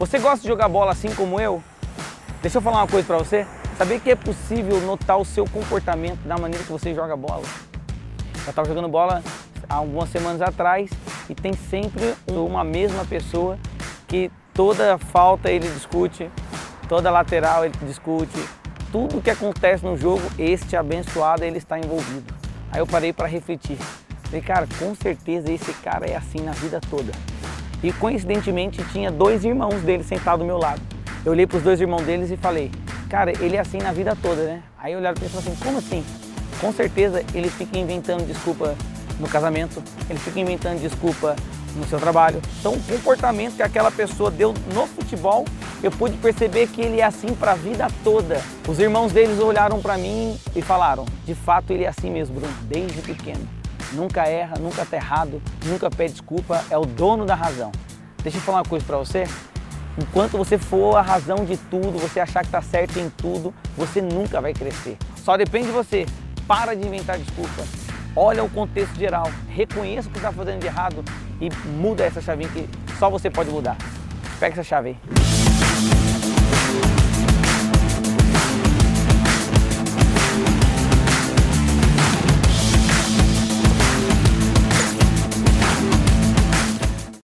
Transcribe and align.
Você 0.00 0.18
gosta 0.18 0.40
de 0.40 0.48
jogar 0.48 0.66
bola 0.66 0.92
assim 0.92 1.14
como 1.14 1.38
eu? 1.38 1.62
Deixa 2.40 2.56
eu 2.56 2.62
falar 2.62 2.78
uma 2.78 2.88
coisa 2.88 3.06
para 3.06 3.18
você. 3.18 3.46
Saber 3.76 4.00
que 4.00 4.10
é 4.10 4.16
possível 4.16 4.80
notar 4.80 5.18
o 5.18 5.26
seu 5.26 5.44
comportamento 5.44 6.20
da 6.20 6.38
maneira 6.38 6.64
que 6.64 6.72
você 6.72 6.94
joga 6.94 7.14
bola. 7.14 7.42
Eu 8.46 8.48
estava 8.48 8.66
jogando 8.66 8.88
bola 8.88 9.22
há 9.68 9.74
algumas 9.74 10.08
semanas 10.08 10.40
atrás 10.40 10.88
e 11.28 11.34
tem 11.34 11.52
sempre 11.52 12.14
uma 12.26 12.64
mesma 12.64 13.04
pessoa 13.04 13.58
que 14.08 14.32
toda 14.54 14.96
falta 14.96 15.50
ele 15.50 15.68
discute, 15.68 16.30
toda 16.88 17.10
lateral 17.10 17.66
ele 17.66 17.74
discute, 17.82 18.42
tudo 18.90 19.20
que 19.20 19.28
acontece 19.28 19.84
no 19.84 19.98
jogo, 19.98 20.22
este 20.38 20.78
abençoado 20.78 21.44
ele 21.44 21.58
está 21.58 21.78
envolvido. 21.78 22.32
Aí 22.72 22.80
eu 22.80 22.86
parei 22.86 23.12
para 23.12 23.28
refletir. 23.28 23.76
Falei, 24.24 24.40
cara, 24.40 24.66
com 24.78 24.94
certeza 24.94 25.52
esse 25.52 25.74
cara 25.74 26.06
é 26.06 26.16
assim 26.16 26.40
na 26.40 26.52
vida 26.52 26.80
toda. 26.88 27.12
E 27.82 27.92
coincidentemente 27.92 28.82
tinha 28.92 29.10
dois 29.10 29.44
irmãos 29.44 29.80
dele 29.82 30.04
sentados 30.04 30.40
do 30.40 30.44
meu 30.44 30.58
lado. 30.58 30.80
Eu 31.24 31.32
olhei 31.32 31.46
para 31.46 31.58
os 31.58 31.62
dois 31.62 31.80
irmãos 31.80 32.02
deles 32.02 32.30
e 32.30 32.36
falei, 32.36 32.70
cara, 33.08 33.32
ele 33.42 33.56
é 33.56 33.60
assim 33.60 33.78
na 33.78 33.92
vida 33.92 34.16
toda, 34.20 34.42
né? 34.42 34.62
Aí 34.78 34.94
olharam 34.94 35.14
para 35.14 35.24
ele 35.24 35.32
e 35.32 35.36
falaram 35.36 35.52
assim, 35.52 35.64
como 35.64 35.78
assim? 35.78 36.04
Com 36.60 36.72
certeza 36.72 37.22
ele 37.34 37.48
fica 37.48 37.78
inventando 37.78 38.26
desculpa 38.26 38.74
no 39.18 39.28
casamento, 39.28 39.82
ele 40.08 40.18
fica 40.18 40.40
inventando 40.40 40.80
desculpa 40.80 41.36
no 41.76 41.86
seu 41.86 41.98
trabalho. 41.98 42.40
Então 42.58 42.74
o 42.74 42.82
comportamento 42.82 43.56
que 43.56 43.62
aquela 43.62 43.90
pessoa 43.90 44.30
deu 44.30 44.54
no 44.74 44.86
futebol, 44.86 45.44
eu 45.82 45.90
pude 45.90 46.16
perceber 46.18 46.66
que 46.68 46.82
ele 46.82 47.00
é 47.00 47.04
assim 47.04 47.34
para 47.34 47.52
a 47.52 47.54
vida 47.54 47.86
toda. 48.04 48.40
Os 48.68 48.78
irmãos 48.78 49.12
deles 49.12 49.38
olharam 49.38 49.80
para 49.80 49.96
mim 49.96 50.38
e 50.54 50.60
falaram, 50.60 51.06
de 51.24 51.34
fato 51.34 51.72
ele 51.72 51.84
é 51.84 51.88
assim 51.88 52.10
mesmo, 52.10 52.40
Bruno, 52.40 52.52
desde 52.62 53.00
pequeno. 53.00 53.59
Nunca 53.92 54.26
erra, 54.26 54.56
nunca 54.58 54.82
está 54.82 54.96
errado, 54.96 55.42
nunca 55.64 55.90
pede 55.90 56.12
desculpa, 56.12 56.64
é 56.70 56.78
o 56.78 56.86
dono 56.86 57.26
da 57.26 57.34
razão. 57.34 57.72
Deixa 58.22 58.38
eu 58.38 58.42
falar 58.42 58.58
uma 58.58 58.64
coisa 58.64 58.84
para 58.84 58.96
você. 58.96 59.24
Enquanto 59.98 60.38
você 60.38 60.56
for 60.56 60.96
a 60.96 61.02
razão 61.02 61.44
de 61.44 61.56
tudo, 61.56 61.98
você 61.98 62.20
achar 62.20 62.40
que 62.40 62.46
está 62.46 62.62
certo 62.62 62.98
em 62.98 63.10
tudo, 63.10 63.52
você 63.76 64.00
nunca 64.00 64.40
vai 64.40 64.54
crescer. 64.54 64.96
Só 65.16 65.36
depende 65.36 65.66
de 65.66 65.72
você. 65.72 66.06
Para 66.46 66.74
de 66.74 66.86
inventar 66.86 67.18
desculpa. 67.18 67.62
Olha 68.14 68.42
o 68.42 68.50
contexto 68.50 68.96
geral, 68.96 69.30
reconheça 69.48 70.08
o 70.08 70.10
que 70.10 70.18
está 70.18 70.32
fazendo 70.32 70.60
de 70.60 70.66
errado 70.66 71.04
e 71.40 71.48
muda 71.68 72.04
essa 72.04 72.20
chavinha 72.20 72.48
que 72.48 72.68
só 72.98 73.08
você 73.08 73.30
pode 73.30 73.50
mudar. 73.50 73.76
Pega 74.38 74.54
essa 74.54 74.64
chave 74.64 74.90
aí. 74.90 76.99